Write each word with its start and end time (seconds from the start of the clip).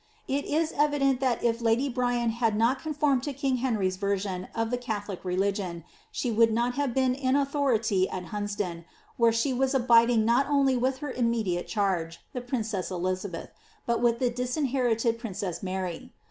^ 0.01 0.03
It 0.27 0.45
is 0.45 0.71
evident 0.75 1.19
that 1.19 1.43
if 1.43 1.61
Lady 1.61 1.87
Bryan 1.87 2.31
had 2.31 2.55
not 2.55 2.81
conformed 2.81 3.21
to 3.21 3.33
king 3.33 3.57
Henry's 3.57 3.97
version 3.97 4.47
of 4.55 4.71
the 4.71 4.77
Catholic 4.79 5.21
reli 5.21 5.53
gion 5.53 5.83
she 6.11 6.31
would 6.31 6.51
not 6.51 6.73
have 6.73 6.95
been 6.95 7.13
in 7.13 7.35
authority 7.35 8.09
at 8.09 8.29
Hunsdon, 8.33 8.83
where 9.17 9.31
she 9.31 9.53
was 9.53 9.75
abiding 9.75 10.25
not 10.25 10.47
only 10.49 10.75
with 10.75 10.97
her 11.05 11.11
immediate 11.11 11.67
charge, 11.67 12.19
the 12.33 12.41
princess 12.41 12.89
Elizabeth, 12.89 13.51
but 13.85 14.01
with 14.01 14.17
the 14.17 14.31
disinherited 14.31 15.19
princess 15.19 15.61
Mary. 15.61 16.11